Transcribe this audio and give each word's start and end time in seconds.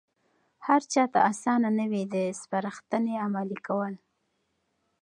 هرچاته 0.67 1.19
آسانه 1.29 1.69
نه 1.79 1.85
وي 1.91 2.03
د 2.13 2.15
سپارښتنې 2.41 3.13
عملي 3.25 3.57
کول. 3.67 3.93